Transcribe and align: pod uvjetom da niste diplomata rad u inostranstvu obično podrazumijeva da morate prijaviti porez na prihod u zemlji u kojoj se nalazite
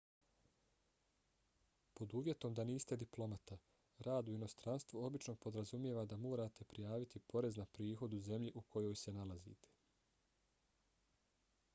pod 1.99 2.15
uvjetom 2.19 2.55
da 2.59 2.65
niste 2.69 2.97
diplomata 3.01 3.57
rad 4.07 4.29
u 4.31 4.33
inostranstvu 4.37 5.03
obično 5.09 5.35
podrazumijeva 5.35 6.07
da 6.15 6.19
morate 6.25 6.67
prijaviti 6.73 7.23
porez 7.35 7.61
na 7.63 7.69
prihod 7.79 8.19
u 8.21 8.25
zemlji 8.31 8.51
u 8.63 8.67
kojoj 8.73 9.01
se 9.05 9.17
nalazite 9.21 9.77